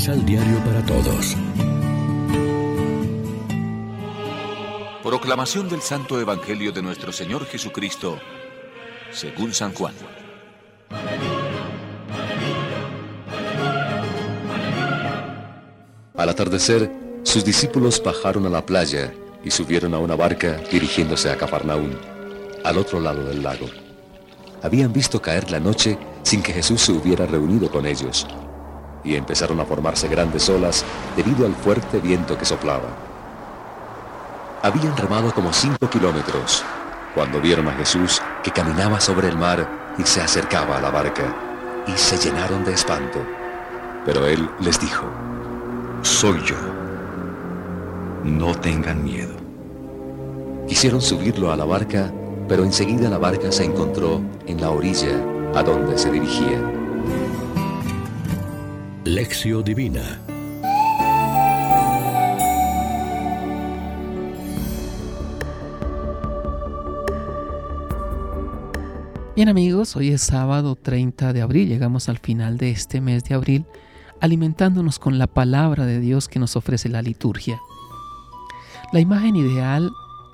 Misal 0.00 0.24
Diario 0.24 0.56
para 0.64 0.82
Todos. 0.86 1.36
Proclamación 5.02 5.68
del 5.68 5.82
Santo 5.82 6.18
Evangelio 6.18 6.72
de 6.72 6.80
nuestro 6.80 7.12
Señor 7.12 7.44
Jesucristo, 7.44 8.18
según 9.12 9.52
San 9.52 9.74
Juan. 9.74 9.92
Al 16.16 16.28
atardecer, 16.30 16.90
sus 17.22 17.44
discípulos 17.44 18.02
bajaron 18.02 18.46
a 18.46 18.48
la 18.48 18.64
playa 18.64 19.12
y 19.44 19.50
subieron 19.50 19.92
a 19.92 19.98
una 19.98 20.16
barca 20.16 20.62
dirigiéndose 20.72 21.30
a 21.30 21.36
Cafarnaún, 21.36 21.94
al 22.64 22.78
otro 22.78 23.00
lado 23.00 23.22
del 23.24 23.42
lago. 23.42 23.66
Habían 24.62 24.94
visto 24.94 25.20
caer 25.20 25.50
la 25.50 25.60
noche 25.60 25.98
sin 26.22 26.42
que 26.42 26.54
Jesús 26.54 26.80
se 26.80 26.92
hubiera 26.92 27.26
reunido 27.26 27.70
con 27.70 27.84
ellos, 27.84 28.26
y 29.04 29.16
empezaron 29.16 29.60
a 29.60 29.64
formarse 29.64 30.08
grandes 30.08 30.48
olas 30.48 30.84
debido 31.16 31.46
al 31.46 31.54
fuerte 31.54 31.98
viento 32.00 32.36
que 32.36 32.44
soplaba. 32.44 32.88
Habían 34.62 34.96
remado 34.96 35.32
como 35.32 35.52
cinco 35.52 35.88
kilómetros 35.88 36.62
cuando 37.14 37.40
vieron 37.40 37.68
a 37.68 37.72
Jesús 37.72 38.20
que 38.42 38.50
caminaba 38.50 39.00
sobre 39.00 39.28
el 39.28 39.36
mar 39.36 39.66
y 39.98 40.02
se 40.02 40.20
acercaba 40.20 40.78
a 40.78 40.80
la 40.80 40.90
barca, 40.90 41.34
y 41.86 41.92
se 41.92 42.16
llenaron 42.16 42.64
de 42.64 42.72
espanto. 42.72 43.18
Pero 44.04 44.26
él 44.26 44.48
les 44.60 44.78
dijo, 44.80 45.04
Soy 46.02 46.40
yo. 46.44 46.56
No 48.24 48.54
tengan 48.54 49.02
miedo. 49.02 49.34
Quisieron 50.68 51.00
subirlo 51.00 51.52
a 51.52 51.56
la 51.56 51.64
barca, 51.64 52.12
pero 52.48 52.64
enseguida 52.64 53.10
la 53.10 53.18
barca 53.18 53.50
se 53.50 53.64
encontró 53.64 54.20
en 54.46 54.60
la 54.60 54.70
orilla 54.70 55.16
a 55.54 55.62
donde 55.62 55.98
se 55.98 56.10
dirigía. 56.10 56.79
Lección 59.10 59.64
Divina 59.64 60.20
Bien 69.34 69.48
amigos, 69.48 69.96
hoy 69.96 70.10
es 70.10 70.22
sábado 70.22 70.76
30 70.76 71.32
de 71.32 71.42
abril, 71.42 71.68
llegamos 71.68 72.08
al 72.08 72.18
final 72.18 72.56
de 72.56 72.70
este 72.70 73.00
mes 73.00 73.24
de 73.24 73.34
abril 73.34 73.66
alimentándonos 74.20 75.00
con 75.00 75.18
la 75.18 75.26
palabra 75.26 75.86
de 75.86 75.98
Dios 75.98 76.28
que 76.28 76.38
nos 76.38 76.54
ofrece 76.54 76.88
la 76.88 77.02
liturgia. 77.02 77.60
La 78.92 79.00
imagen 79.00 79.34
ideal 79.34 79.90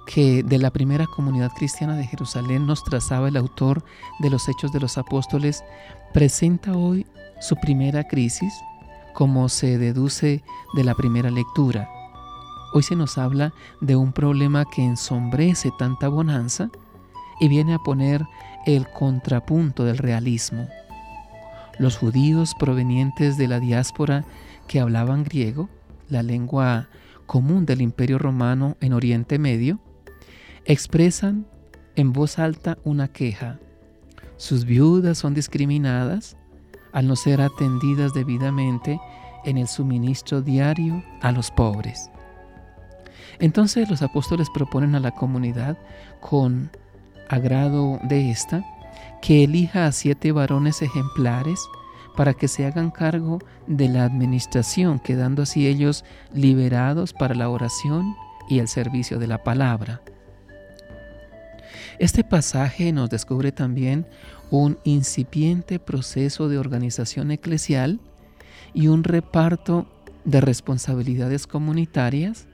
que 0.07 0.43
de 0.43 0.59
la 0.59 0.71
primera 0.71 1.07
comunidad 1.07 1.53
cristiana 1.53 1.97
de 1.97 2.07
Jerusalén 2.07 2.67
nos 2.67 2.85
trazaba 2.85 3.29
el 3.29 3.37
autor 3.37 3.85
de 4.21 4.31
los 4.31 4.49
Hechos 4.49 4.73
de 4.73 4.81
los 4.81 4.97
Apóstoles 4.97 5.65
presenta 6.15 6.73
hoy 6.73 7.07
su 7.41 7.57
primera 7.57 8.05
crisis 8.05 8.55
como 9.13 9.49
se 9.49 9.79
deduce 9.79 10.43
de 10.75 10.85
la 10.85 10.95
primera 10.95 11.31
lectura. 11.31 11.89
Hoy 12.73 12.83
se 12.83 12.97
nos 12.97 13.19
habla 13.19 13.53
de 13.81 13.97
un 13.97 14.13
problema 14.13 14.65
que 14.65 14.85
ensombrece 14.85 15.71
tanta 15.79 16.09
bonanza 16.09 16.71
y 17.41 17.49
viene 17.49 17.75
a 17.75 17.79
poner 17.79 18.25
el 18.67 18.87
contrapunto 18.89 19.85
del 19.85 19.99
realismo. 19.99 20.69
Los 21.79 21.97
judíos 21.97 22.55
provenientes 22.59 23.37
de 23.37 23.49
la 23.49 23.61
diáspora 23.61 24.25
que 24.67 24.81
hablaban 24.81 25.25
griego, 25.25 25.69
la 26.09 26.23
lengua 26.23 26.89
común 27.27 27.67
del 27.67 27.83
imperio 27.83 28.19
romano 28.19 28.77
en 28.81 28.93
Oriente 28.93 29.39
Medio, 29.39 29.81
expresan 30.67 31.47
en 31.95 32.13
voz 32.13 32.39
alta 32.39 32.77
una 32.85 33.09
queja. 33.09 33.59
Sus 34.37 34.65
viudas 34.65 35.19
son 35.19 35.33
discriminadas 35.33 36.37
al 36.93 37.07
no 37.07 37.17
ser 37.17 37.41
atendidas 37.41 38.13
debidamente 38.15 39.01
en 39.45 39.59
el 39.59 39.69
suministro 39.69 40.43
diario 40.43 41.03
a 41.23 41.33
los 41.33 41.51
pobres. 41.51 42.11
Entonces 43.39 43.89
los 43.89 44.03
apóstoles 44.03 44.49
proponen 44.51 44.95
a 44.95 45.01
la 45.01 45.13
comunidad 45.13 45.79
con 46.21 46.71
agrado 47.29 47.99
de 48.05 48.31
esta, 48.31 48.65
que 49.23 49.45
elija 49.45 49.87
a 49.87 49.93
siete 49.93 50.33
varones 50.33 50.83
ejemplares 50.83 51.61
para 52.17 52.35
que 52.35 52.49
se 52.49 52.65
hagan 52.65 52.91
cargo 52.91 53.39
de 53.67 53.89
la 53.89 54.05
administración, 54.05 54.99
quedando 54.99 55.43
así 55.43 55.67
ellos 55.67 56.05
liberados 56.33 57.13
para 57.13 57.35
la 57.35 57.51
oración 57.51 58.17
y 58.49 58.59
el 58.59 58.69
servicio 58.69 59.19
de 59.19 59.27
la 59.27 59.43
palabra. 59.43 60.01
Este 61.99 62.25
pasaje 62.25 62.93
nos 62.93 63.11
descubre 63.11 63.53
también 63.53 64.07
un 64.51 64.79
incipiente 64.85 65.79
proceso 65.79 66.49
de 66.49 66.59
organización 66.59 67.31
eclesial 67.31 68.01
y 68.75 68.89
un 68.89 69.05
reparto 69.05 69.87
de 70.25 70.41
responsabilidades 70.41 71.47
comunitarias 71.47 72.47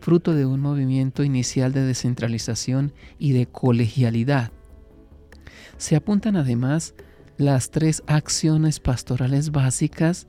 fruto 0.00 0.34
de 0.34 0.46
un 0.46 0.60
movimiento 0.60 1.24
inicial 1.24 1.72
de 1.72 1.82
descentralización 1.82 2.92
y 3.18 3.32
de 3.32 3.46
colegialidad. 3.46 4.52
Se 5.76 5.96
apuntan 5.96 6.36
además 6.36 6.94
las 7.36 7.70
tres 7.70 8.02
acciones 8.06 8.80
pastorales 8.80 9.50
básicas 9.50 10.26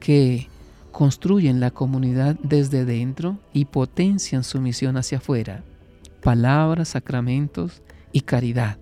que 0.00 0.48
construyen 0.92 1.60
la 1.60 1.70
comunidad 1.70 2.36
desde 2.42 2.84
dentro 2.84 3.38
y 3.52 3.64
potencian 3.64 4.44
su 4.44 4.60
misión 4.60 4.96
hacia 4.96 5.18
afuera, 5.18 5.64
palabras, 6.22 6.90
sacramentos 6.90 7.82
y 8.12 8.22
caridad. 8.22 8.78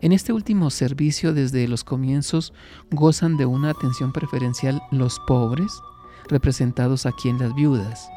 En 0.00 0.12
este 0.12 0.32
último 0.32 0.70
servicio 0.70 1.32
desde 1.32 1.68
los 1.68 1.84
comienzos 1.84 2.52
gozan 2.90 3.36
de 3.36 3.46
una 3.46 3.70
atención 3.70 4.12
preferencial 4.12 4.82
los 4.90 5.20
pobres, 5.26 5.72
representados 6.28 7.06
aquí 7.06 7.28
en 7.28 7.38
las 7.38 7.54
viudas, 7.54 8.08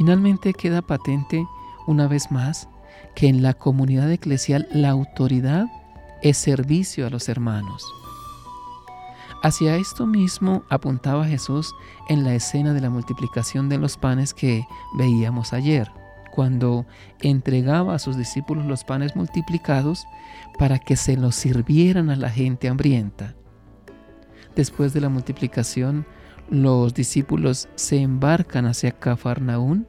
Finalmente 0.00 0.54
queda 0.54 0.82
patente 0.82 1.46
una 1.86 2.08
vez 2.08 2.30
más 2.30 2.68
que 3.14 3.28
en 3.28 3.42
la 3.42 3.54
comunidad 3.54 4.10
eclesial 4.10 4.68
la 4.72 4.90
autoridad 4.90 5.66
es 6.22 6.36
servicio 6.38 7.06
a 7.06 7.10
los 7.10 7.28
hermanos. 7.28 7.84
Hacia 9.42 9.76
esto 9.76 10.06
mismo 10.06 10.62
apuntaba 10.68 11.26
Jesús 11.26 11.74
en 12.08 12.24
la 12.24 12.34
escena 12.34 12.74
de 12.74 12.80
la 12.80 12.90
multiplicación 12.90 13.68
de 13.68 13.78
los 13.78 13.96
panes 13.96 14.34
que 14.34 14.66
veíamos 14.96 15.52
ayer, 15.52 15.90
cuando 16.40 16.86
entregaba 17.20 17.94
a 17.94 17.98
sus 17.98 18.16
discípulos 18.16 18.64
los 18.64 18.82
panes 18.82 19.14
multiplicados 19.14 20.06
para 20.58 20.78
que 20.78 20.96
se 20.96 21.18
los 21.18 21.34
sirvieran 21.34 22.08
a 22.08 22.16
la 22.16 22.30
gente 22.30 22.68
hambrienta. 22.68 23.34
Después 24.56 24.94
de 24.94 25.02
la 25.02 25.10
multiplicación, 25.10 26.06
los 26.48 26.94
discípulos 26.94 27.68
se 27.74 28.00
embarcan 28.00 28.64
hacia 28.64 28.92
Cafarnaún, 28.92 29.86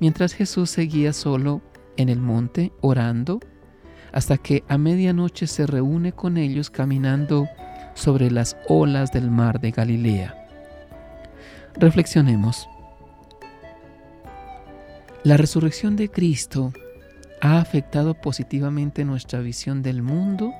mientras 0.00 0.32
Jesús 0.32 0.68
seguía 0.68 1.12
solo 1.12 1.62
en 1.96 2.08
el 2.08 2.18
monte 2.18 2.72
orando, 2.80 3.38
hasta 4.10 4.36
que 4.36 4.64
a 4.66 4.78
medianoche 4.78 5.46
se 5.46 5.64
reúne 5.64 6.10
con 6.10 6.38
ellos 6.38 6.70
caminando 6.70 7.46
sobre 7.94 8.32
las 8.32 8.56
olas 8.68 9.12
del 9.12 9.30
mar 9.30 9.60
de 9.60 9.70
Galilea. 9.70 10.34
Reflexionemos. 11.76 12.68
¿La 15.24 15.36
resurrección 15.36 15.96
de 15.96 16.10
Cristo 16.10 16.72
ha 17.40 17.58
afectado 17.58 18.14
positivamente 18.14 19.04
nuestra 19.04 19.40
visión 19.40 19.82
del 19.82 20.02
mundo 20.02 20.52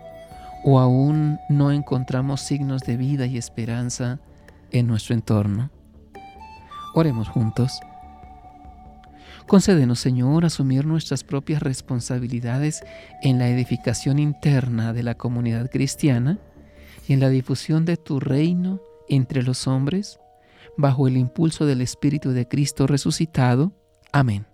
o 0.64 0.80
aún 0.80 1.38
no 1.48 1.70
encontramos 1.70 2.40
signos 2.40 2.82
de 2.82 2.96
vida 2.96 3.26
y 3.26 3.36
esperanza 3.36 4.18
en 4.70 4.86
nuestro 4.86 5.14
entorno. 5.14 5.70
Oremos 6.94 7.28
juntos. 7.28 7.80
Concédenos, 9.46 10.00
Señor, 10.00 10.46
asumir 10.46 10.86
nuestras 10.86 11.22
propias 11.22 11.62
responsabilidades 11.62 12.82
en 13.22 13.38
la 13.38 13.48
edificación 13.48 14.18
interna 14.18 14.94
de 14.94 15.02
la 15.02 15.16
comunidad 15.16 15.70
cristiana 15.70 16.38
y 17.06 17.12
en 17.12 17.20
la 17.20 17.28
difusión 17.28 17.84
de 17.84 17.98
tu 17.98 18.20
reino 18.20 18.80
entre 19.08 19.42
los 19.42 19.66
hombres, 19.66 20.18
bajo 20.78 21.06
el 21.06 21.18
impulso 21.18 21.66
del 21.66 21.82
Espíritu 21.82 22.30
de 22.30 22.48
Cristo 22.48 22.86
resucitado. 22.86 23.72
Amén. 24.12 24.53